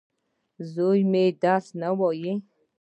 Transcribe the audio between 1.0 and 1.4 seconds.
مي